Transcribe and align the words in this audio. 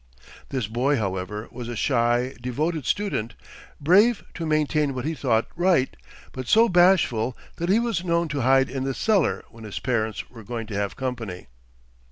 This 0.49 0.65
boy, 0.65 0.97
however, 0.97 1.47
was 1.51 1.67
a 1.69 1.75
shy, 1.75 2.33
devoted 2.41 2.87
student, 2.87 3.35
brave 3.79 4.23
to 4.33 4.47
maintain 4.47 4.95
what 4.95 5.05
he 5.05 5.13
thought 5.13 5.45
right, 5.55 5.95
but 6.31 6.47
so 6.47 6.67
bashful 6.67 7.37
that 7.57 7.69
he 7.69 7.77
was 7.79 8.03
known 8.03 8.27
to 8.29 8.41
hide 8.41 8.67
in 8.67 8.83
the 8.83 8.95
cellar 8.95 9.45
when 9.51 9.63
his 9.63 9.77
parents 9.77 10.27
were 10.27 10.41
going 10.43 10.65
to 10.65 10.73
have 10.75 10.95
company. 10.95 11.45